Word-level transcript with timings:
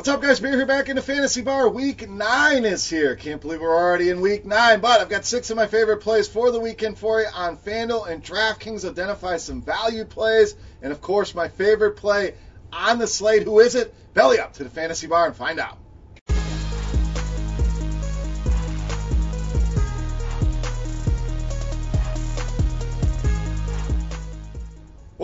What's 0.00 0.08
up, 0.08 0.22
guys? 0.22 0.40
Beer 0.40 0.56
here 0.56 0.64
back 0.64 0.88
in 0.88 0.96
the 0.96 1.02
Fantasy 1.02 1.42
Bar. 1.42 1.68
Week 1.68 2.08
9 2.08 2.64
is 2.64 2.88
here. 2.88 3.16
Can't 3.16 3.38
believe 3.38 3.60
we're 3.60 3.76
already 3.76 4.08
in 4.08 4.22
Week 4.22 4.46
9, 4.46 4.80
but 4.80 4.98
I've 4.98 5.10
got 5.10 5.26
six 5.26 5.50
of 5.50 5.58
my 5.58 5.66
favorite 5.66 5.98
plays 5.98 6.26
for 6.26 6.50
the 6.50 6.58
weekend 6.58 6.96
for 6.96 7.20
you 7.20 7.26
on 7.34 7.58
FanDuel 7.58 8.08
and 8.08 8.24
DraftKings. 8.24 8.88
Identify 8.88 9.36
some 9.36 9.60
value 9.60 10.06
plays, 10.06 10.54
and 10.80 10.90
of 10.90 11.02
course, 11.02 11.34
my 11.34 11.48
favorite 11.48 11.96
play 11.96 12.32
on 12.72 12.96
the 12.96 13.06
slate. 13.06 13.42
Who 13.42 13.60
is 13.60 13.74
it? 13.74 13.94
Belly 14.14 14.38
up 14.38 14.54
to 14.54 14.64
the 14.64 14.70
Fantasy 14.70 15.06
Bar 15.06 15.26
and 15.26 15.36
find 15.36 15.60
out. 15.60 15.76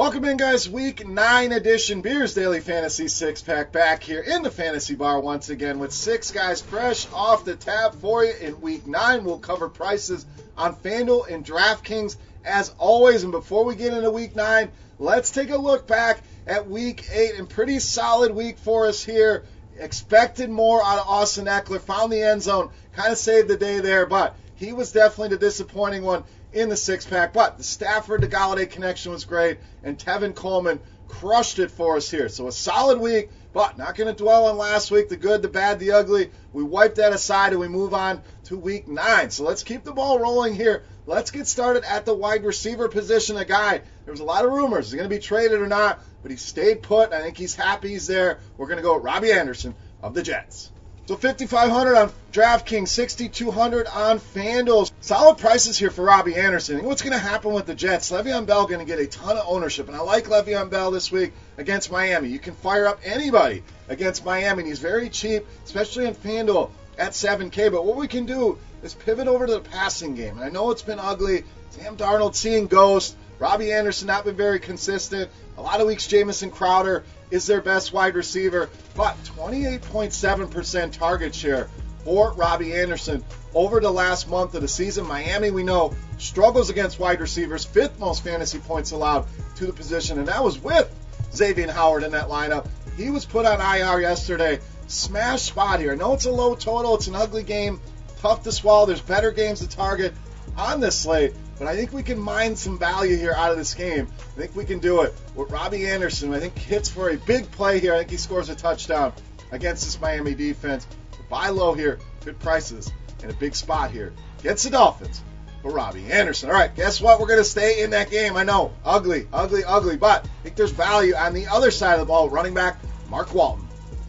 Welcome 0.07 0.27
in, 0.27 0.37
guys. 0.37 0.71
Week 0.71 1.05
9 1.05 1.51
edition 1.51 2.01
Beers 2.01 2.33
Daily 2.33 2.61
Fantasy 2.61 3.09
Six 3.09 3.43
Pack 3.43 3.73
back 3.73 4.05
here 4.05 4.21
in 4.21 4.45
the 4.45 4.53
Fantasy 4.53 4.95
Bar 4.95 5.19
once 5.19 5.49
again 5.49 5.81
with 5.81 5.93
six 5.93 6.31
guys 6.31 6.61
fresh 6.61 7.09
off 7.13 7.45
the 7.45 7.57
tap 7.57 7.97
for 7.97 8.25
you 8.25 8.33
in 8.41 8.61
Week 8.61 8.87
9. 8.87 9.25
We'll 9.25 9.41
cover 9.41 9.69
prices 9.69 10.25
on 10.57 10.77
FanDuel 10.77 11.29
and 11.29 11.45
DraftKings 11.45 12.15
as 12.45 12.73
always. 12.79 13.25
And 13.25 13.33
before 13.33 13.65
we 13.65 13.75
get 13.75 13.95
into 13.95 14.13
Week 14.13 14.37
9, 14.37 14.71
let's 15.01 15.33
take 15.33 15.51
a 15.51 15.59
look 15.59 15.89
back 15.89 16.23
at 16.47 16.71
Week 16.71 17.05
8 17.11 17.35
and 17.41 17.49
pretty 17.49 17.81
solid 17.81 18.33
week 18.33 18.59
for 18.59 18.87
us 18.87 19.03
here. 19.05 19.43
Expected 19.77 20.51
more 20.51 20.85
out 20.85 21.01
of 21.01 21.09
Austin 21.09 21.47
Ekeler, 21.47 21.81
Found 21.81 22.13
the 22.13 22.23
end 22.23 22.45
zone. 22.45 22.71
Kind 22.95 23.11
of 23.11 23.19
saved 23.19 23.49
the 23.49 23.57
day 23.57 23.81
there, 23.81 24.07
but 24.07 24.37
he 24.55 24.73
was 24.73 24.93
definitely 24.93 25.37
the 25.37 25.41
disappointing 25.41 26.05
one 26.05 26.23
in 26.57 26.69
the 26.69 26.77
six 26.77 27.05
pack. 27.05 27.33
But 27.33 27.59
the 27.59 27.65
Stafford 27.65 28.23
to 28.23 28.29
Golladay 28.29 28.69
connection 28.71 29.13
was 29.13 29.25
great, 29.25 29.59
and 29.85 29.99
Tevin 29.99 30.35
Coleman 30.35 30.81
crushed 31.09 31.59
it 31.59 31.71
for 31.71 31.97
us 31.97 32.11
here. 32.11 32.29
So 32.29 32.49
a 32.49 32.53
solid 32.53 32.99
week, 32.99 33.31
but 33.53 33.79
not 33.79 33.95
going 33.95 34.15
to 34.15 34.23
dwell 34.23 34.47
on 34.47 34.57
last 34.57 34.91
week, 34.91 35.09
the 35.09 35.17
good, 35.17 35.43
the 35.43 35.49
bad, 35.49 35.79
the 35.79 35.93
ugly. 35.93 36.31
We 36.53 36.63
wipe 36.65 36.97
that 36.97 37.13
aside 37.13 37.53
and 37.53 37.61
we 37.61 37.69
move 37.69 37.95
on 37.95 38.23
to 38.45 38.57
week 38.57 38.89
nine. 38.89 39.31
So 39.31 39.45
let's 39.45 39.63
keep 39.63 39.85
the 39.85 39.93
ball 39.93 40.19
rolling 40.19 40.55
here. 40.55 40.85
Let's 41.07 41.31
get 41.31 41.47
started 41.47 41.85
at 41.85 42.05
the 42.05 42.15
wide 42.15 42.45
receiver 42.45 42.89
position. 42.89 43.37
A 43.37 43.45
guy, 43.45 43.81
there 44.05 44.13
was 44.13 44.21
a 44.21 44.25
lot 44.25 44.45
of 44.45 44.51
rumors, 44.51 44.87
is 44.87 44.93
he 44.93 44.99
going 44.99 45.09
to 45.09 45.15
be 45.15 45.23
traded 45.23 45.61
or 45.61 45.69
not, 45.69 46.03
but 46.23 46.31
he 46.31 46.37
stayed 46.37 46.83
put. 46.83 47.13
I 47.13 47.23
think 47.23 47.37
he's 47.37 47.55
happy 47.55 47.91
he's 47.91 48.07
there. 48.07 48.41
We're 48.57 48.67
going 48.67 48.79
to 48.79 48.83
go 48.83 48.97
with 48.97 49.05
Robby 49.05 49.31
Anderson 49.31 49.75
of 50.03 50.15
the 50.15 50.23
Jets. 50.23 50.71
So 51.07 51.15
5,500 51.15 51.95
on 51.95 52.13
DraftKings, 52.33 52.89
6,200 52.89 53.87
on 53.87 54.19
FanDuel. 54.19 54.91
Solid 55.01 55.39
prices 55.39 55.79
here 55.79 55.93
for 55.93 56.05
Robby 56.05 56.35
Anderson. 56.35 56.83
What's 56.83 57.03
going 57.03 57.13
to 57.13 57.19
happen 57.19 57.53
with 57.53 57.67
the 57.67 57.77
Jets? 57.77 58.11
Le'Veon 58.11 58.45
Bell 58.45 58.67
going 58.67 58.81
to 58.81 58.85
get 58.85 58.99
a 58.99 59.07
ton 59.07 59.37
of 59.37 59.45
ownership, 59.47 59.87
and 59.87 59.97
I 59.97 60.01
like 60.01 60.25
Le'Veon 60.25 60.69
Bell 60.69 60.91
this 60.91 61.13
week 61.13 61.33
against 61.59 61.93
Miami. 61.93 62.31
You 62.31 62.41
can 62.41 62.55
fire 62.55 62.89
up 62.89 62.99
anybody 63.05 63.63
against 63.89 64.25
Miami, 64.25 64.63
and 64.63 64.67
he's 64.67 64.81
very 64.81 65.09
cheap, 65.09 65.47
especially 65.65 66.09
on 66.09 66.15
FanDuel 66.17 66.73
at 66.99 67.13
7K. 67.13 67.71
But 67.71 67.85
what 67.85 67.97
we 67.97 68.09
can 68.09 68.27
do 68.27 68.59
is 68.83 68.93
pivot 68.95 69.29
over 69.29 69.47
to 69.47 69.53
the 69.53 69.61
passing 69.61 70.17
game. 70.17 70.39
And 70.39 70.45
I 70.45 70.49
know 70.49 70.73
it's 70.73 70.83
been 70.83 70.99
ugly. 70.99 71.45
Sam 71.71 71.97
Darnold 71.97 72.35
seeing 72.35 72.67
ghosts. 72.67 73.15
Robby 73.39 73.73
Anderson 73.73 74.07
not 74.07 74.25
been 74.25 74.37
very 74.37 74.59
consistent. 74.59 75.31
A 75.59 75.63
lot 75.63 75.81
of 75.81 75.87
weeks 75.87 76.07
Jamison 76.07 76.51
Crowder 76.51 77.05
is 77.31 77.47
their 77.47 77.61
best 77.61 77.93
wide 77.93 78.15
receiver, 78.15 78.71
but 78.95 79.17
28.7% 79.25 80.93
target 80.93 81.35
share 81.35 81.69
for 82.05 82.33
Robby 82.33 82.75
Anderson 82.75 83.25
over 83.53 83.81
the 83.81 83.91
last 83.91 84.29
month 84.29 84.55
of 84.55 84.63
the 84.63 84.69
season. 84.69 85.07
Miami, 85.07 85.51
we 85.51 85.63
know, 85.63 85.95
struggles 86.19 86.71
against 86.71 86.99
wide 86.99 87.21
receivers, 87.21 87.65
fifth 87.65 87.99
most 87.99 88.23
fantasy 88.23 88.59
points 88.59 88.93
allowed 88.93 89.27
to 89.57 89.67
the 89.67 89.73
position, 89.73 90.19
and 90.19 90.29
that 90.29 90.43
was 90.43 90.59
with 90.59 90.89
Xavier 91.35 91.71
Howard 91.71 92.05
in 92.05 92.13
that 92.13 92.29
lineup. 92.29 92.69
He 92.97 93.11
was 93.11 93.27
put 93.27 93.45
on 93.45 93.61
IR 93.61 94.01
yesterday. 94.01 94.61
Smash 94.87 95.43
spot 95.43 95.81
here. 95.81 95.93
I 95.93 95.97
know 95.97 96.15
it's 96.15 96.27
a 96.27 96.31
low 96.31 96.55
total, 96.55 96.95
it's 96.95 97.09
an 97.09 97.17
ugly 97.17 97.43
game, 97.43 97.81
tough 98.21 98.45
to 98.45 98.53
swallow. 98.53 98.87
There's 98.87 99.01
better 99.01 99.33
games 99.33 99.61
to 99.61 99.69
target 99.69 100.15
on 100.57 100.81
this 100.81 100.99
slate, 100.99 101.35
but 101.59 101.69
I 101.69 101.77
think 101.77 101.93
we 101.93 102.03
can 102.03 102.19
mine 102.19 102.57
some 102.57 102.79
value 102.79 103.17
here 103.17 103.33
out 103.33 103.51
of 103.51 103.57
this 103.57 103.75
game. 103.75 104.09
I 104.37 104.41
think 104.41 104.57
we 104.57 104.65
can 104.65 104.79
do 104.79 105.03
it 105.03 105.15
with 105.35 105.51
Robby 105.51 105.87
Anderson. 105.87 106.35
I 106.35 106.41
think 106.41 106.57
hits 106.59 106.89
for 106.89 107.11
a 107.11 107.17
big 107.17 107.51
play 107.51 107.79
here. 107.81 107.95
I 107.95 107.99
think 107.99 108.11
he 108.11 108.17
scores 108.17 108.49
a 108.49 108.55
touchdown 108.55 109.13
against 109.53 109.85
this 109.85 110.01
Miami 110.01 110.35
defense. 110.35 110.87
Buy 111.29 111.49
low 111.49 111.75
here, 111.75 111.99
good 112.25 112.39
prices, 112.39 112.93
and 113.23 113.31
a 113.31 113.35
big 113.35 113.55
spot 113.55 113.91
here 113.91 114.13
against 114.41 114.65
the 114.65 114.71
Dolphins 114.71 115.23
for 115.63 115.71
Robby 115.71 116.13
Anderson. 116.13 116.51
All 116.51 116.55
right, 116.55 116.75
guess 116.75 117.01
what? 117.01 117.19
We're 117.19 117.27
going 117.27 117.41
to 117.41 117.45
stay 117.45 117.83
in 117.83 117.91
that 117.91 118.11
game. 118.11 118.37
I 118.37 118.45
know, 118.45 118.73
ugly, 118.85 119.27
ugly, 119.33 119.65
ugly, 119.65 119.97
but 119.97 120.25
I 120.25 120.43
think 120.43 120.57
there's 120.57 120.71
value 120.71 121.15
on 121.15 121.35
the 121.35 121.47
other 121.49 121.71
side 121.71 121.95
of 121.95 122.01
the 122.01 122.07
ball. 122.07 122.31
Running 122.31 122.55
back 122.55 122.79
Mark 123.09 123.35
Walton. 123.35 123.66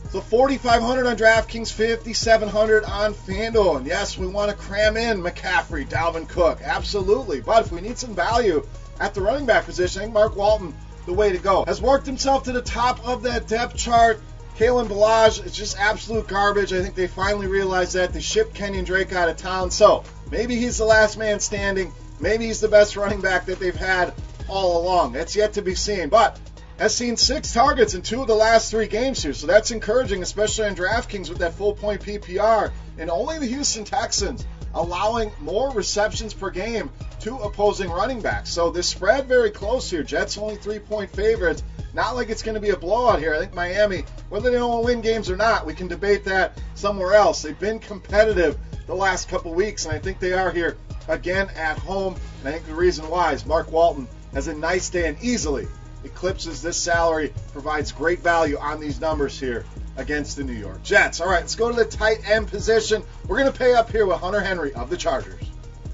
So 0.09 0.22
4,500 0.22 1.06
on 1.06 1.18
DraftKings, 1.18 1.72
5,700 1.73 2.85
on 2.85 3.13
FanDuel. 3.13 3.78
And 3.78 3.85
yes, 3.85 4.18
we 4.18 4.25
want 4.25 4.50
to 4.50 4.56
cram 4.56 4.95
in 4.95 5.22
McCaffrey, 5.22 5.85
Dalvin 5.88 6.29
Cook, 6.29 6.62
absolutely. 6.63 7.41
But 7.41 7.66
if 7.66 7.72
we 7.73 7.81
need 7.81 7.97
some 7.97 8.16
value 8.16 8.66
at 9.01 9.13
the 9.13 9.22
running 9.22 9.46
back 9.46 9.66
position, 9.66 10.01
I 10.01 10.06
think 10.06 10.13
Mark 10.13 10.38
Walton, 10.38 10.73
the 11.06 11.13
way 11.13 11.34
to 11.34 11.38
go. 11.38 11.66
Has 11.66 11.81
worked 11.81 12.06
himself 12.06 12.44
to 12.44 12.53
the 12.53 12.62
top 12.62 13.06
of 13.06 13.23
that 13.23 13.47
depth 13.47 13.75
chart. 13.75 14.22
Kalen 14.57 14.88
Ballage 14.88 15.46
is 15.46 15.51
just 15.51 15.78
absolute 15.78 16.28
garbage. 16.28 16.73
I 16.73 16.81
think 16.81 16.96
they 16.96 17.07
finally 17.07 17.47
realized 17.47 17.94
that. 17.96 18.13
They 18.13 18.22
shipped 18.22 18.56
Kenyon 18.56 18.85
Drake 18.85 19.13
out 19.13 19.29
of 19.29 19.38
town. 19.38 19.69
So 19.72 20.03
maybe 20.31 20.56
he's 20.56 20.78
the 20.78 20.85
last 20.85 21.17
man 21.17 21.40
standing. 21.40 21.91
Maybe 22.19 22.47
he's 22.47 22.62
the 22.62 22.67
best 22.67 22.96
running 22.96 23.22
back 23.22 23.46
that 23.46 23.59
they've 23.59 23.75
had 23.75 24.13
all 24.47 24.81
along. 24.81 25.12
That's 25.12 25.35
yet 25.35 25.53
to 25.53 25.62
be 25.62 25.75
seen. 25.75 26.09
But 26.09 26.40
has 26.80 26.96
seen 26.96 27.18
six 27.18 27.52
targets 27.52 27.96
in 27.96 28.02
two 28.02 28.22
of 28.22 28.28
the 28.28 28.36
last 28.36 28.70
three 28.70 28.88
games 28.88 29.24
here. 29.24 29.34
So 29.34 29.48
that's 29.48 29.72
encouraging, 29.72 30.22
especially 30.22 30.68
on 30.68 30.76
DraftKings 30.76 31.30
with 31.30 31.40
that 31.40 31.54
full 31.54 31.74
point 31.74 32.02
PPR. 32.02 32.72
And 33.00 33.10
only 33.10 33.40
the 33.40 33.48
Houston 33.48 33.84
Texans 33.84 34.46
allowing 34.74 35.32
more 35.40 35.72
receptions 35.72 36.34
per 36.34 36.52
game 36.52 36.92
to 37.22 37.36
opposing 37.38 37.90
running 37.90 38.22
backs. 38.22 38.52
So 38.52 38.70
this 38.70 38.88
spread 38.88 39.26
very 39.26 39.50
close 39.50 39.90
here. 39.90 40.04
Jets 40.04 40.38
only 40.38 40.56
three 40.56 40.80
point 40.80 41.10
favorites. 41.12 41.64
Not 41.94 42.16
like 42.16 42.30
it's 42.30 42.44
going 42.44 42.56
to 42.56 42.62
be 42.62 42.70
a 42.70 42.78
blowout 42.78 43.20
here. 43.20 43.34
I 43.34 43.40
think 43.40 43.56
Miami, 43.56 44.04
whether 44.30 44.52
they 44.52 44.58
don't 44.58 44.86
win 44.86 45.02
games 45.02 45.32
or 45.32 45.36
not, 45.36 45.66
we 45.66 45.74
can 45.74 45.88
debate 45.88 46.26
that 46.26 46.62
somewhere 46.76 47.16
else. 47.16 47.42
They've 47.42 47.59
been 47.59 47.80
competitive 47.80 48.58
the 48.86 48.94
last 48.94 49.30
couple 49.30 49.54
weeks, 49.54 49.86
and 49.86 49.96
I 49.96 50.00
think 50.00 50.20
they 50.20 50.34
are 50.34 50.52
here 50.52 50.78
again 51.08 51.50
at 51.56 51.80
home. 51.80 52.16
And 52.40 52.50
I 52.50 52.52
think 52.52 52.68
the 52.68 52.76
reason 52.76 53.09
why 53.09 53.34
is 53.34 53.48
Mark 53.48 53.72
Walton 53.72 54.08
has 54.34 54.48
a 54.48 54.54
nice 54.54 54.90
day 54.90 55.08
and 55.08 55.18
easily 55.24 55.68
eclipses 56.03 56.62
this 56.62 56.78
salary, 56.78 57.34
provides 57.52 57.91
great 57.91 58.19
value 58.19 58.58
on 58.58 58.80
these 58.80 59.00
numbers 59.02 59.40
here 59.40 59.66
against 59.97 60.38
the 60.38 60.44
New 60.44 60.53
York 60.53 60.84
Jets. 60.84 61.19
All 61.22 61.28
right, 61.28 61.41
let's 61.41 61.56
go 61.56 61.69
to 61.69 61.75
the 61.75 61.85
tight 61.85 62.28
end 62.30 62.47
position. 62.47 63.03
We're 63.28 63.40
going 63.40 63.52
to 63.52 63.58
pay 63.58 63.74
up 63.74 63.91
here 63.91 64.06
with 64.06 64.19
Hunter 64.19 64.41
Henry 64.41 64.74
of 64.74 64.90
the 64.90 64.97
Chargers. 64.97 65.44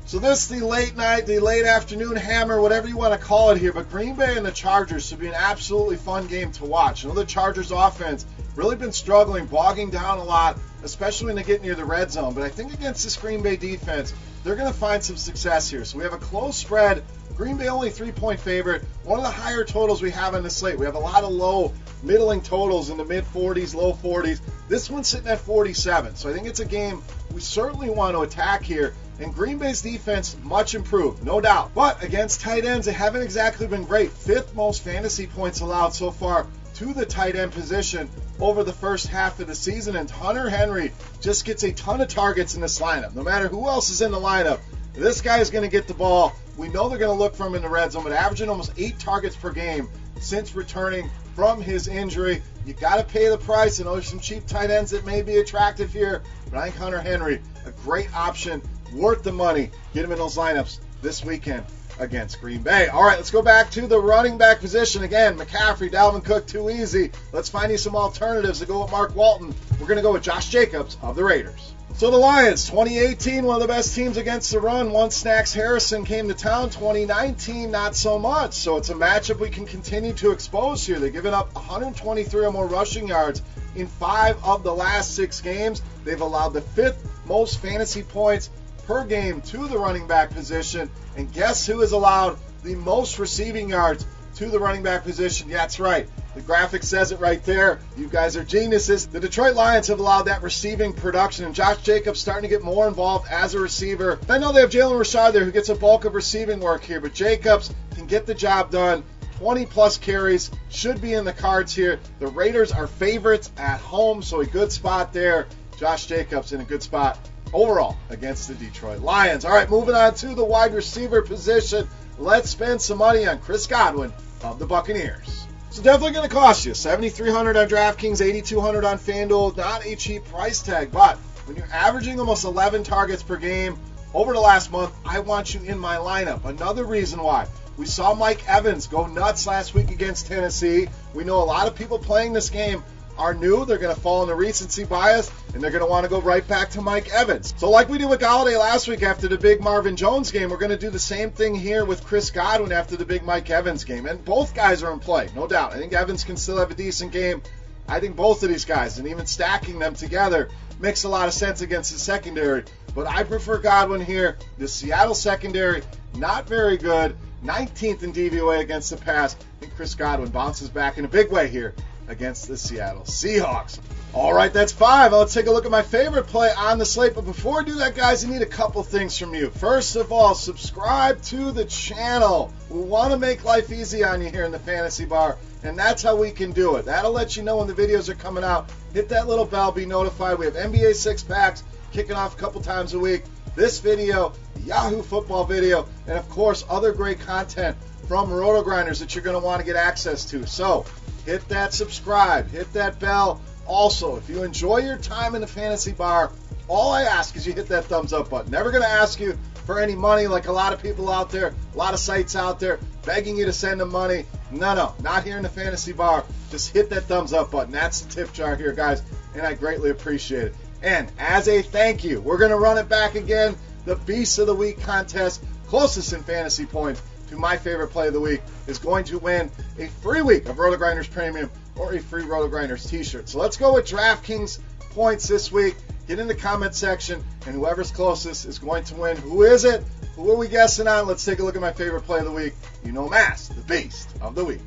So 0.05 0.19
this 0.19 0.43
is 0.43 0.59
the 0.59 0.65
late 0.65 0.95
night, 0.97 1.25
the 1.25 1.39
late 1.39 1.65
afternoon 1.65 2.17
hammer, 2.17 2.61
whatever 2.61 2.87
you 2.87 2.97
want 2.97 3.19
to 3.19 3.25
call 3.25 3.51
it 3.51 3.57
here. 3.57 3.71
But 3.71 3.89
Green 3.89 4.15
Bay 4.15 4.35
and 4.35 4.45
the 4.45 4.51
Chargers 4.51 5.07
should 5.07 5.19
be 5.19 5.27
an 5.27 5.33
absolutely 5.33 5.95
fun 5.95 6.27
game 6.27 6.51
to 6.53 6.65
watch. 6.65 7.03
The 7.03 7.25
Chargers 7.25 7.71
offense 7.71 8.25
really 8.55 8.75
been 8.75 8.91
struggling, 8.91 9.45
bogging 9.45 9.89
down 9.89 10.19
a 10.19 10.23
lot, 10.23 10.59
especially 10.83 11.27
when 11.27 11.37
they 11.37 11.43
get 11.43 11.61
near 11.61 11.73
the 11.73 11.85
red 11.85 12.11
zone. 12.11 12.33
But 12.33 12.43
I 12.43 12.49
think 12.49 12.73
against 12.73 13.05
this 13.05 13.15
Green 13.15 13.41
Bay 13.41 13.55
defense, 13.55 14.13
they're 14.43 14.55
going 14.55 14.71
to 14.71 14.77
find 14.77 15.01
some 15.01 15.15
success 15.15 15.69
here. 15.69 15.85
So 15.85 15.97
we 15.97 16.03
have 16.03 16.13
a 16.13 16.17
close 16.17 16.57
spread. 16.57 17.01
Green 17.35 17.57
Bay 17.57 17.67
only 17.67 17.89
three 17.89 18.11
point 18.11 18.39
favorite. 18.39 18.83
One 19.03 19.19
of 19.19 19.25
the 19.25 19.31
higher 19.31 19.63
totals 19.63 20.01
we 20.01 20.11
have 20.11 20.35
on 20.35 20.43
the 20.43 20.49
slate. 20.49 20.77
We 20.77 20.85
have 20.85 20.95
a 20.95 20.99
lot 20.99 21.23
of 21.23 21.31
low, 21.31 21.73
middling 22.03 22.41
totals 22.41 22.89
in 22.89 22.97
the 22.97 23.05
mid 23.05 23.25
40s, 23.25 23.73
low 23.73 23.93
40s. 23.93 24.39
This 24.67 24.89
one's 24.89 25.07
sitting 25.07 25.27
at 25.27 25.39
47. 25.39 26.15
So 26.15 26.29
I 26.29 26.33
think 26.33 26.47
it's 26.47 26.59
a 26.59 26.65
game 26.65 27.01
we 27.33 27.41
certainly 27.41 27.89
want 27.89 28.15
to 28.15 28.21
attack 28.21 28.63
here. 28.63 28.93
And 29.19 29.33
Green 29.33 29.57
Bay's 29.57 29.81
defense 29.81 30.35
much 30.43 30.75
improved, 30.75 31.23
no 31.23 31.39
doubt. 31.39 31.71
But 31.75 32.03
against 32.03 32.41
tight 32.41 32.65
ends, 32.65 32.85
they 32.85 32.93
haven't 32.93 33.21
exactly 33.21 33.67
been 33.67 33.83
great. 33.83 34.11
Fifth 34.11 34.55
most 34.55 34.83
fantasy 34.83 35.27
points 35.27 35.61
allowed 35.61 35.93
so 35.93 36.11
far 36.11 36.47
to 36.75 36.93
the 36.93 37.05
tight 37.05 37.35
end 37.35 37.51
position 37.51 38.09
over 38.39 38.63
the 38.63 38.73
first 38.73 39.07
half 39.07 39.39
of 39.39 39.47
the 39.47 39.55
season. 39.55 39.95
And 39.95 40.09
Hunter 40.09 40.49
Henry 40.49 40.91
just 41.21 41.45
gets 41.45 41.63
a 41.63 41.71
ton 41.71 42.01
of 42.01 42.07
targets 42.07 42.55
in 42.55 42.61
this 42.61 42.79
lineup. 42.79 43.13
No 43.15 43.23
matter 43.23 43.47
who 43.47 43.67
else 43.67 43.89
is 43.89 44.01
in 44.01 44.11
the 44.11 44.19
lineup, 44.19 44.59
this 44.93 45.21
guy 45.21 45.39
is 45.39 45.49
going 45.49 45.63
to 45.63 45.69
get 45.69 45.87
the 45.87 45.93
ball. 45.93 46.33
We 46.57 46.69
know 46.69 46.87
they're 46.87 46.99
going 46.99 47.15
to 47.15 47.19
look 47.19 47.35
for 47.35 47.47
him 47.47 47.55
in 47.55 47.61
the 47.61 47.69
red 47.69 47.91
zone, 47.91 48.03
but 48.03 48.11
averaging 48.11 48.49
almost 48.49 48.73
eight 48.77 48.99
targets 48.99 49.35
per 49.35 49.51
game 49.51 49.89
since 50.19 50.55
returning 50.55 51.09
from 51.35 51.61
his 51.61 51.87
injury. 51.87 52.41
You 52.65 52.73
got 52.73 52.97
to 52.97 53.03
pay 53.03 53.27
the 53.27 53.37
price. 53.37 53.79
I 53.79 53.83
know 53.83 53.93
there's 53.93 54.07
some 54.07 54.19
cheap 54.19 54.45
tight 54.45 54.69
ends 54.69 54.91
that 54.91 55.05
may 55.05 55.21
be 55.21 55.37
attractive 55.37 55.91
here, 55.91 56.21
but 56.49 56.59
I 56.59 56.69
think 56.69 56.77
Hunter 56.77 57.01
Henry, 57.01 57.41
a 57.65 57.71
great 57.71 58.13
option, 58.15 58.61
worth 58.93 59.23
the 59.23 59.31
money. 59.31 59.71
Get 59.93 60.05
him 60.05 60.11
in 60.11 60.19
those 60.19 60.37
lineups 60.37 60.79
this 61.01 61.25
weekend 61.25 61.65
against 61.99 62.39
Green 62.39 62.61
Bay. 62.61 62.87
All 62.87 63.03
right, 63.03 63.17
let's 63.17 63.31
go 63.31 63.41
back 63.41 63.69
to 63.71 63.87
the 63.87 63.99
running 63.99 64.37
back 64.37 64.59
position 64.59 65.03
again. 65.03 65.37
McCaffrey, 65.37 65.91
Dalvin 65.91 66.23
Cook, 66.23 66.47
too 66.47 66.69
easy. 66.69 67.11
Let's 67.31 67.49
find 67.49 67.71
you 67.71 67.77
some 67.77 67.95
alternatives 67.95 68.59
to 68.59 68.65
go 68.65 68.83
with 68.83 68.91
Mark 68.91 69.15
Walton. 69.15 69.53
We're 69.79 69.87
going 69.87 69.97
to 69.97 70.03
go 70.03 70.13
with 70.13 70.23
Josh 70.23 70.49
Jacobs 70.49 70.97
of 71.01 71.15
the 71.15 71.23
Raiders. 71.23 71.73
So 71.95 72.09
the 72.09 72.17
Lions, 72.17 72.67
2018, 72.71 73.45
one 73.45 73.57
of 73.57 73.61
the 73.61 73.67
best 73.67 73.93
teams 73.93 74.17
against 74.17 74.51
the 74.51 74.59
run. 74.59 74.91
Once 74.91 75.15
Snacks 75.15 75.53
Harrison 75.53 76.03
came 76.05 76.27
to 76.27 76.33
town, 76.33 76.71
2019, 76.71 77.69
not 77.69 77.95
so 77.95 78.17
much. 78.17 78.53
So 78.53 78.77
it's 78.77 78.89
a 78.89 78.95
matchup 78.95 79.39
we 79.39 79.51
can 79.51 79.67
continue 79.67 80.11
to 80.13 80.31
expose 80.31 80.85
here. 80.85 80.97
They're 80.97 81.11
giving 81.11 81.35
up 81.35 81.53
123 81.53 82.45
or 82.45 82.51
more 82.51 82.65
rushing 82.65 83.07
yards 83.07 83.43
In 83.75 83.85
five 83.85 84.43
of 84.43 84.63
the 84.63 84.73
last 84.73 85.15
six 85.15 85.39
games, 85.39 85.83
they've 86.03 86.19
allowed 86.19 86.53
the 86.53 86.61
fifth 86.61 87.07
most 87.27 87.59
fantasy 87.59 88.01
points 88.01 88.49
per 88.87 89.05
game 89.05 89.41
to 89.41 89.67
the 89.67 89.77
running 89.77 90.07
back 90.07 90.31
position. 90.31 90.89
And 91.15 91.31
guess 91.31 91.65
who 91.67 91.81
has 91.81 91.91
allowed 91.91 92.39
the 92.63 92.73
most 92.73 93.19
receiving 93.19 93.69
yards 93.69 94.05
to 94.35 94.49
the 94.49 94.59
running 94.59 94.81
back 94.81 95.03
position? 95.03 95.47
Yeah, 95.47 95.57
that's 95.57 95.79
right. 95.79 96.09
The 96.35 96.41
graphic 96.41 96.83
says 96.83 97.11
it 97.11 97.19
right 97.19 97.43
there. 97.43 97.79
You 97.95 98.07
guys 98.07 98.35
are 98.35 98.43
geniuses. 98.43 99.07
The 99.07 99.19
Detroit 99.19 99.55
Lions 99.55 99.87
have 99.87 99.99
allowed 99.99 100.23
that 100.23 100.41
receiving 100.41 100.91
production, 100.91 101.45
and 101.45 101.53
Josh 101.53 101.81
Jacobs 101.83 102.19
starting 102.19 102.43
to 102.43 102.47
get 102.47 102.63
more 102.63 102.87
involved 102.87 103.27
as 103.29 103.53
a 103.53 103.59
receiver. 103.59 104.19
I 104.27 104.39
know 104.39 104.51
they 104.51 104.61
have 104.61 104.71
Jalen 104.71 104.97
Richard 104.97 105.31
there 105.31 105.45
who 105.45 105.51
gets 105.51 105.69
a 105.69 105.75
bulk 105.75 106.05
of 106.05 106.15
receiving 106.15 106.59
work 106.59 106.83
here, 106.83 106.99
but 106.99 107.13
Jacobs 107.13 107.73
can 107.95 108.07
get 108.07 108.25
the 108.25 108.33
job 108.33 108.71
done. 108.71 109.03
20 109.37 109.65
plus 109.65 109.97
carries 109.97 110.49
should 110.69 111.01
be 111.01 111.13
in 111.13 111.25
the 111.25 111.33
cards 111.33 111.75
here. 111.75 111.99
The 112.19 112.27
Raiders 112.27 112.71
are 112.71 112.87
favorites 112.87 113.51
at 113.57 113.79
home, 113.79 114.21
so 114.23 114.39
a 114.39 114.45
good 114.45 114.71
spot 114.71 115.13
there. 115.13 115.47
Josh 115.77 116.05
Jacobs 116.05 116.53
in 116.53 116.61
a 116.61 116.63
good 116.63 116.81
spot 116.81 117.19
overall 117.51 117.97
against 118.09 118.47
the 118.47 118.55
Detroit 118.55 119.01
Lions. 119.01 119.45
All 119.45 119.53
right, 119.53 119.69
moving 119.69 119.95
on 119.95 120.15
to 120.15 120.33
the 120.33 120.45
wide 120.45 120.73
receiver 120.73 121.21
position. 121.21 121.87
Let's 122.17 122.49
spend 122.49 122.81
some 122.81 122.97
money 122.97 123.27
on 123.27 123.39
Chris 123.39 123.67
Godwin 123.67 124.13
of 124.43 124.59
the 124.59 124.65
Buccaneers. 124.65 125.47
It's 125.73 125.81
definitely 125.81 126.11
going 126.11 126.29
to 126.29 126.35
cost 126.35 126.67
you. 126.67 126.75
7300 126.75 127.57
on 127.57 127.67
DraftKings, 127.67 128.23
8200 128.23 128.85
on 128.85 128.99
FanDuel. 128.99 129.57
Not 129.57 129.83
a 129.83 129.95
cheap 129.95 130.23
price 130.25 130.61
tag, 130.61 130.91
but 130.91 131.17
when 131.47 131.57
you're 131.57 131.65
averaging 131.73 132.19
almost 132.19 132.45
11 132.45 132.83
targets 132.83 133.23
per 133.23 133.37
game 133.37 133.79
over 134.13 134.33
the 134.33 134.39
last 134.39 134.71
month, 134.71 134.93
I 135.03 135.21
want 135.21 135.55
you 135.55 135.61
in 135.63 135.79
my 135.79 135.95
lineup. 135.95 136.45
Another 136.45 136.83
reason 136.85 137.23
why. 137.23 137.47
We 137.75 137.87
saw 137.87 138.13
Mike 138.13 138.47
Evans 138.47 138.85
go 138.85 139.07
nuts 139.07 139.47
last 139.47 139.73
week 139.73 139.89
against 139.89 140.27
Tennessee. 140.27 140.89
We 141.15 141.23
know 141.23 141.41
a 141.41 141.43
lot 141.43 141.65
of 141.65 141.73
people 141.73 141.97
playing 141.97 142.33
this 142.33 142.51
game 142.51 142.83
are 143.17 143.33
new. 143.33 143.65
They're 143.65 143.77
going 143.77 143.93
to 143.93 143.99
fall 143.99 144.23
into 144.23 144.35
recency 144.35 144.83
bias, 144.83 145.31
and 145.53 145.61
they're 145.61 145.71
going 145.71 145.83
to 145.83 145.89
want 145.89 146.03
to 146.03 146.09
go 146.09 146.21
right 146.21 146.45
back 146.47 146.69
to 146.71 146.81
Mike 146.81 147.13
Evans. 147.13 147.53
So, 147.57 147.69
like 147.69 147.89
we 147.89 147.97
did 147.97 148.09
with 148.09 148.19
Golladay 148.19 148.59
last 148.59 148.87
week 148.87 149.03
after 149.03 149.27
the 149.27 149.37
big 149.37 149.61
Marvin 149.61 149.95
Jones 149.95 150.31
game, 150.31 150.49
we're 150.49 150.57
going 150.57 150.71
to 150.71 150.77
do 150.77 150.89
the 150.89 150.99
same 150.99 151.31
thing 151.31 151.55
here 151.55 151.85
with 151.85 152.03
Chris 152.03 152.29
Godwin 152.29 152.71
after 152.71 152.95
the 152.95 153.05
big 153.05 153.23
Mike 153.23 153.49
Evans 153.49 153.83
game. 153.83 154.05
And 154.05 154.23
both 154.23 154.53
guys 154.53 154.83
are 154.83 154.91
in 154.91 154.99
play, 154.99 155.29
no 155.35 155.47
doubt. 155.47 155.73
I 155.73 155.77
think 155.77 155.93
Evans 155.93 156.23
can 156.23 156.37
still 156.37 156.57
have 156.57 156.71
a 156.71 156.75
decent 156.75 157.11
game. 157.11 157.41
I 157.87 157.99
think 157.99 158.15
both 158.15 158.43
of 158.43 158.49
these 158.49 158.65
guys, 158.65 158.97
and 158.97 159.07
even 159.07 159.25
stacking 159.25 159.77
them 159.77 159.93
together, 159.93 160.49
makes 160.79 161.03
a 161.03 161.09
lot 161.09 161.27
of 161.27 161.33
sense 161.33 161.61
against 161.61 161.91
the 161.91 161.99
secondary. 161.99 162.63
But 162.95 163.07
I 163.07 163.23
prefer 163.23 163.57
Godwin 163.57 164.01
here. 164.01 164.37
The 164.57 164.67
Seattle 164.67 165.15
secondary, 165.15 165.81
not 166.15 166.47
very 166.47 166.77
good. 166.77 167.15
19th 167.43 168.03
in 168.03 168.13
DVOA 168.13 168.61
against 168.61 168.89
the 168.89 168.97
pass. 168.97 169.35
I 169.35 169.59
think 169.59 169.75
Chris 169.75 169.95
Godwin 169.95 170.29
bounces 170.29 170.69
back 170.69 170.97
in 170.97 171.03
a 171.03 171.09
big 171.09 171.29
way 171.29 171.49
here 171.49 171.75
against 172.13 172.47
the 172.47 172.55
Seattle 172.55 173.01
Seahawks. 173.01 173.79
All 174.13 174.31
right, 174.31 174.53
that's 174.53 174.71
five. 174.71 175.11
I'll 175.11 175.25
take 175.25 175.47
a 175.47 175.51
look 175.51 175.65
at 175.65 175.71
my 175.71 175.81
favorite 175.81 176.27
play 176.27 176.51
on 176.55 176.77
the 176.77 176.85
slate. 176.85 177.15
But 177.15 177.25
before 177.25 177.61
I 177.61 177.63
do 177.63 177.73
that, 177.75 177.95
guys, 177.95 178.23
I 178.23 178.29
need 178.29 178.43
a 178.43 178.45
couple 178.45 178.83
things 178.83 179.17
from 179.17 179.33
you. 179.33 179.49
First 179.49 179.95
of 179.95 180.11
all, 180.11 180.35
subscribe 180.35 181.19
to 181.23 181.51
the 181.51 181.65
channel. 181.65 182.53
We 182.69 182.81
want 182.81 183.11
to 183.11 183.17
make 183.17 183.43
life 183.43 183.71
easy 183.71 184.03
on 184.03 184.21
you 184.21 184.29
here 184.29 184.45
in 184.45 184.51
the 184.51 184.59
Fantasy 184.59 185.05
Bar, 185.05 185.37
and 185.63 185.77
that's 185.77 186.03
how 186.03 186.15
we 186.15 186.29
can 186.29 186.51
do 186.51 186.75
it. 186.75 186.85
That'll 186.85 187.11
let 187.11 187.35
you 187.35 187.41
know 187.41 187.57
when 187.57 187.67
the 187.67 187.73
videos 187.73 188.07
are 188.07 188.15
coming 188.15 188.43
out. 188.43 188.69
Hit 188.93 189.09
that 189.09 189.27
little 189.27 189.45
bell, 189.45 189.71
be 189.71 189.87
notified. 189.87 190.37
We 190.37 190.45
have 190.45 190.53
NBA 190.53 190.93
six 190.93 191.23
packs 191.23 191.63
kicking 191.91 192.15
off 192.15 192.35
a 192.35 192.37
couple 192.37 192.61
times 192.61 192.93
a 192.93 192.99
week. 192.99 193.23
This 193.55 193.79
video, 193.79 194.33
Yahoo 194.63 195.01
football 195.01 195.43
video, 195.43 195.87
and 196.07 196.17
of 196.17 196.29
course, 196.29 196.63
other 196.69 196.91
great 196.91 197.19
content 197.19 197.75
from 198.07 198.29
RotoGrinders 198.29 198.99
that 198.99 199.15
you're 199.15 199.23
going 199.23 199.39
to 199.39 199.45
want 199.45 199.59
to 199.59 199.65
get 199.65 199.75
access 199.75 200.25
to. 200.25 200.45
So, 200.45 200.85
hit 201.25 201.47
that 201.49 201.73
subscribe, 201.73 202.49
hit 202.49 202.71
that 202.73 202.99
bell. 202.99 203.41
Also, 203.65 204.17
if 204.17 204.29
you 204.29 204.43
enjoy 204.43 204.77
your 204.77 204.97
time 204.97 205.35
in 205.35 205.41
the 205.41 205.47
fantasy 205.47 205.91
bar, 205.91 206.31
all 206.67 206.91
I 206.91 207.03
ask 207.03 207.35
is 207.35 207.47
you 207.47 207.53
hit 207.53 207.67
that 207.67 207.85
thumbs 207.85 208.13
up 208.13 208.29
button. 208.29 208.51
Never 208.51 208.71
going 208.71 208.83
to 208.83 208.89
ask 208.89 209.19
you 209.19 209.37
for 209.65 209.79
any 209.79 209.95
money 209.95 210.27
like 210.27 210.47
a 210.47 210.51
lot 210.51 210.73
of 210.73 210.81
people 210.81 211.09
out 211.09 211.29
there, 211.29 211.53
a 211.73 211.77
lot 211.77 211.93
of 211.93 211.99
sites 211.99 212.35
out 212.35 212.59
there 212.59 212.79
begging 213.05 213.37
you 213.37 213.45
to 213.45 213.53
send 213.53 213.79
them 213.79 213.91
money. 213.91 214.25
No, 214.51 214.75
no, 214.75 214.95
not 215.01 215.23
here 215.23 215.37
in 215.37 215.43
the 215.43 215.49
fantasy 215.49 215.93
bar. 215.93 216.25
Just 216.51 216.73
hit 216.73 216.89
that 216.89 217.03
thumbs 217.03 217.33
up 217.33 217.51
button. 217.51 217.71
That's 217.71 218.01
the 218.01 218.13
tip 218.13 218.33
jar 218.33 218.55
here, 218.55 218.73
guys, 218.73 219.01
and 219.33 219.43
I 219.43 219.53
greatly 219.53 219.89
appreciate 219.89 220.47
it. 220.47 220.55
And 220.81 221.09
as 221.17 221.47
a 221.47 221.61
thank 221.61 222.03
you, 222.03 222.19
we're 222.19 222.37
going 222.37 222.51
to 222.51 222.57
run 222.57 222.77
it 222.77 222.89
back 222.89 223.15
again. 223.15 223.55
The 223.85 223.95
Beast 223.95 224.39
of 224.39 224.47
the 224.47 224.55
Week 224.55 224.79
contest, 224.81 225.43
closest 225.67 226.13
in 226.13 226.23
fantasy 226.23 226.65
points 226.65 227.01
to 227.33 227.39
my 227.39 227.57
favorite 227.57 227.87
play 227.87 228.07
of 228.07 228.13
the 228.13 228.19
week, 228.19 228.41
is 228.67 228.77
going 228.77 229.03
to 229.05 229.17
win 229.17 229.49
a 229.79 229.87
free 229.87 230.21
week 230.21 230.47
of 230.47 230.57
RotoGrinders 230.57 231.11
Premium 231.11 231.49
or 231.75 231.93
a 231.93 231.99
free 231.99 232.23
RotoGrinders 232.23 232.87
t-shirt. 232.87 233.27
So 233.27 233.39
let's 233.39 233.57
go 233.57 233.73
with 233.73 233.87
DraftKings 233.87 234.59
points 234.91 235.27
this 235.27 235.51
week. 235.51 235.75
Get 236.07 236.19
in 236.19 236.27
the 236.27 236.35
comment 236.35 236.75
section, 236.75 237.23
and 237.47 237.55
whoever's 237.55 237.91
closest 237.91 238.45
is 238.45 238.59
going 238.59 238.83
to 238.85 238.95
win. 238.95 239.17
Who 239.17 239.43
is 239.43 239.65
it? 239.65 239.83
Who 240.15 240.31
are 240.31 240.37
we 240.37 240.47
guessing 240.47 240.87
on? 240.87 241.07
Let's 241.07 241.25
take 241.25 241.39
a 241.39 241.43
look 241.43 241.55
at 241.55 241.61
my 241.61 241.73
favorite 241.73 242.01
play 242.01 242.19
of 242.19 242.25
the 242.25 242.31
week. 242.31 242.53
You 242.85 242.91
know 242.91 243.09
Mass, 243.09 243.47
the 243.47 243.61
beast 243.61 244.09
of 244.21 244.35
the 244.35 244.45
week. 244.45 244.61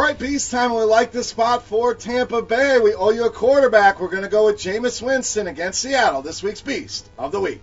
All 0.00 0.06
right, 0.06 0.18
Beast 0.18 0.50
time. 0.50 0.72
We 0.72 0.80
like 0.80 1.12
the 1.12 1.22
spot 1.22 1.64
for 1.64 1.94
Tampa 1.94 2.40
Bay. 2.40 2.78
We 2.78 2.94
owe 2.94 3.10
you 3.10 3.26
a 3.26 3.30
quarterback. 3.30 4.00
We're 4.00 4.08
going 4.08 4.22
to 4.22 4.30
go 4.30 4.46
with 4.46 4.56
Jameis 4.56 5.02
Winston 5.02 5.46
against 5.46 5.82
Seattle, 5.82 6.22
this 6.22 6.42
week's 6.42 6.62
Beast 6.62 7.06
of 7.18 7.32
the 7.32 7.40
Week. 7.40 7.62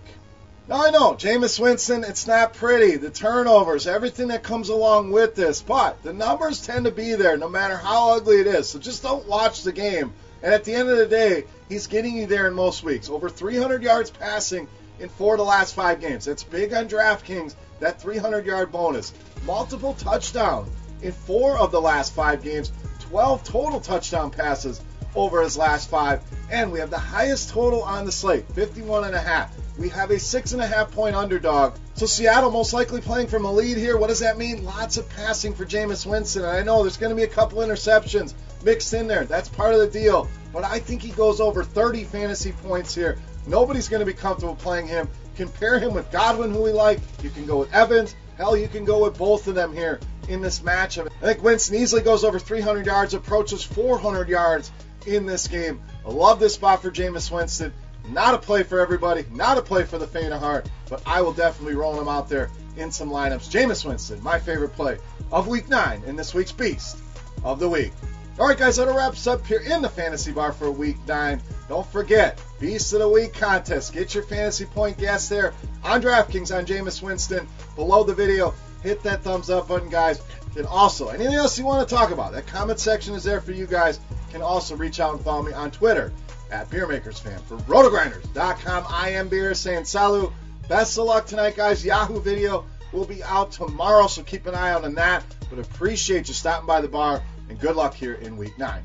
Now, 0.68 0.86
I 0.86 0.90
know, 0.90 1.14
Jameis 1.14 1.58
Winston, 1.58 2.04
it's 2.04 2.28
not 2.28 2.54
pretty. 2.54 2.96
The 2.96 3.10
turnovers, 3.10 3.88
everything 3.88 4.28
that 4.28 4.44
comes 4.44 4.68
along 4.68 5.10
with 5.10 5.34
this. 5.34 5.62
But 5.62 6.00
the 6.04 6.12
numbers 6.12 6.64
tend 6.64 6.84
to 6.84 6.92
be 6.92 7.16
there 7.16 7.36
no 7.36 7.48
matter 7.48 7.76
how 7.76 8.12
ugly 8.12 8.38
it 8.40 8.46
is. 8.46 8.68
So 8.68 8.78
just 8.78 9.02
don't 9.02 9.26
watch 9.26 9.64
the 9.64 9.72
game. 9.72 10.12
And 10.40 10.54
at 10.54 10.62
the 10.62 10.74
end 10.74 10.88
of 10.88 10.96
the 10.96 11.08
day, 11.08 11.42
he's 11.68 11.88
getting 11.88 12.16
you 12.16 12.26
there 12.26 12.46
in 12.46 12.54
most 12.54 12.84
weeks. 12.84 13.10
Over 13.10 13.28
300 13.28 13.82
yards 13.82 14.10
passing 14.10 14.68
in 15.00 15.08
four 15.08 15.34
of 15.34 15.38
the 15.38 15.44
last 15.44 15.74
five 15.74 16.00
games. 16.00 16.26
That's 16.26 16.44
big 16.44 16.72
on 16.72 16.88
DraftKings, 16.88 17.56
that 17.80 18.00
300 18.00 18.46
yard 18.46 18.70
bonus. 18.70 19.12
Multiple 19.44 19.94
touchdowns 19.94 20.68
in 21.02 21.12
four 21.12 21.58
of 21.58 21.70
the 21.70 21.80
last 21.80 22.14
five 22.14 22.42
games, 22.42 22.72
12 23.00 23.44
total 23.44 23.80
touchdown 23.80 24.30
passes 24.30 24.80
over 25.14 25.42
his 25.42 25.56
last 25.56 25.88
five, 25.88 26.22
and 26.50 26.70
we 26.70 26.78
have 26.78 26.90
the 26.90 26.98
highest 26.98 27.50
total 27.50 27.82
on 27.82 28.04
the 28.04 28.12
slate, 28.12 28.44
51 28.52 29.04
and 29.04 29.14
a 29.14 29.20
half. 29.20 29.56
We 29.78 29.88
have 29.90 30.10
a 30.10 30.18
six 30.18 30.52
and 30.52 30.60
a 30.60 30.66
half 30.66 30.90
point 30.90 31.14
underdog. 31.14 31.76
So 31.94 32.06
Seattle 32.06 32.50
most 32.50 32.72
likely 32.72 33.00
playing 33.00 33.28
from 33.28 33.44
a 33.44 33.52
lead 33.52 33.76
here. 33.76 33.96
What 33.96 34.08
does 34.08 34.20
that 34.20 34.36
mean? 34.36 34.64
Lots 34.64 34.96
of 34.96 35.08
passing 35.08 35.54
for 35.54 35.64
Jameis 35.64 36.04
Winston. 36.04 36.44
And 36.44 36.56
I 36.56 36.62
know 36.62 36.82
there's 36.82 36.96
going 36.96 37.10
to 37.10 37.16
be 37.16 37.22
a 37.22 37.28
couple 37.28 37.58
interceptions 37.60 38.34
mixed 38.64 38.92
in 38.92 39.06
there. 39.06 39.24
That's 39.24 39.48
part 39.48 39.74
of 39.74 39.80
the 39.80 39.86
deal. 39.86 40.28
But 40.52 40.64
I 40.64 40.80
think 40.80 41.00
he 41.00 41.10
goes 41.10 41.40
over 41.40 41.62
30 41.62 42.04
fantasy 42.04 42.52
points 42.52 42.92
here. 42.92 43.18
Nobody's 43.46 43.88
going 43.88 44.00
to 44.00 44.06
be 44.06 44.12
comfortable 44.12 44.56
playing 44.56 44.88
him. 44.88 45.08
Compare 45.36 45.78
him 45.78 45.94
with 45.94 46.10
Godwin, 46.10 46.52
who 46.52 46.62
we 46.62 46.72
like. 46.72 46.98
You 47.22 47.30
can 47.30 47.46
go 47.46 47.58
with 47.58 47.72
Evans. 47.72 48.16
Hell, 48.36 48.56
you 48.56 48.66
can 48.66 48.84
go 48.84 49.04
with 49.04 49.16
both 49.16 49.46
of 49.46 49.54
them 49.54 49.72
here 49.72 50.00
in 50.28 50.40
this 50.40 50.60
matchup. 50.60 51.08
I 51.22 51.26
think 51.26 51.42
Winston 51.42 51.76
easily 51.76 52.02
goes 52.02 52.24
over 52.24 52.38
300 52.38 52.86
yards, 52.86 53.14
approaches 53.14 53.62
400 53.64 54.28
yards 54.28 54.70
in 55.06 55.26
this 55.26 55.48
game. 55.48 55.80
I 56.06 56.10
love 56.10 56.38
this 56.40 56.54
spot 56.54 56.82
for 56.82 56.90
Jameis 56.90 57.30
Winston. 57.30 57.72
Not 58.10 58.34
a 58.34 58.38
play 58.38 58.62
for 58.62 58.80
everybody, 58.80 59.24
not 59.32 59.58
a 59.58 59.62
play 59.62 59.84
for 59.84 59.98
the 59.98 60.06
faint 60.06 60.32
of 60.32 60.40
heart, 60.40 60.68
but 60.88 61.02
I 61.04 61.20
will 61.20 61.32
definitely 61.32 61.74
roll 61.74 62.00
him 62.00 62.08
out 62.08 62.28
there 62.28 62.50
in 62.76 62.90
some 62.90 63.10
lineups. 63.10 63.50
Jameis 63.50 63.84
Winston, 63.84 64.22
my 64.22 64.38
favorite 64.38 64.70
play 64.70 64.98
of 65.30 65.46
week 65.46 65.68
nine 65.68 66.02
in 66.06 66.16
this 66.16 66.32
week's 66.32 66.52
Beast 66.52 66.96
of 67.44 67.58
the 67.58 67.68
Week. 67.68 67.92
All 68.38 68.46
right, 68.46 68.56
guys, 68.56 68.76
that 68.76 68.86
wraps 68.86 69.26
up 69.26 69.44
here 69.46 69.60
in 69.60 69.82
the 69.82 69.88
fantasy 69.88 70.32
bar 70.32 70.52
for 70.52 70.70
week 70.70 70.96
nine. 71.06 71.42
Don't 71.68 71.86
forget, 71.86 72.40
Beast 72.58 72.92
of 72.94 73.00
the 73.00 73.08
Week 73.08 73.32
contest. 73.32 73.92
Get 73.92 74.14
your 74.14 74.24
fantasy 74.24 74.64
point 74.64 74.98
guess 74.98 75.28
there 75.28 75.54
on 75.84 76.00
DraftKings 76.00 76.56
on 76.56 76.64
Jameis 76.64 77.02
Winston 77.02 77.46
below 77.76 78.04
the 78.04 78.14
video 78.14 78.54
hit 78.82 79.02
that 79.02 79.22
thumbs 79.22 79.50
up 79.50 79.68
button, 79.68 79.88
guys. 79.88 80.20
And 80.56 80.66
also, 80.66 81.08
anything 81.08 81.34
else 81.34 81.58
you 81.58 81.64
want 81.64 81.88
to 81.88 81.94
talk 81.94 82.10
about, 82.10 82.32
that 82.32 82.46
comment 82.46 82.80
section 82.80 83.14
is 83.14 83.24
there 83.24 83.40
for 83.40 83.52
you 83.52 83.66
guys. 83.66 84.00
Can 84.30 84.42
also 84.42 84.76
reach 84.76 85.00
out 85.00 85.14
and 85.14 85.24
follow 85.24 85.42
me 85.42 85.52
on 85.52 85.70
Twitter 85.70 86.12
at 86.50 86.68
BeerMakersFan. 86.70 87.40
For 87.42 87.56
RotoGrinders.com, 87.58 88.84
I 88.88 89.10
am 89.10 89.28
Beer 89.28 89.54
saying 89.54 89.84
salut. 89.84 90.32
Best 90.68 90.98
of 90.98 91.04
luck 91.04 91.26
tonight, 91.26 91.56
guys. 91.56 91.84
Yahoo 91.84 92.20
video 92.20 92.66
will 92.92 93.06
be 93.06 93.22
out 93.22 93.52
tomorrow, 93.52 94.06
so 94.06 94.22
keep 94.22 94.46
an 94.46 94.54
eye 94.54 94.70
out 94.70 94.84
on 94.84 94.94
that. 94.94 95.24
But 95.50 95.58
appreciate 95.58 96.28
you 96.28 96.34
stopping 96.34 96.66
by 96.66 96.80
the 96.80 96.88
bar, 96.88 97.22
and 97.48 97.58
good 97.58 97.76
luck 97.76 97.94
here 97.94 98.14
in 98.14 98.36
week 98.36 98.58
nine. 98.58 98.84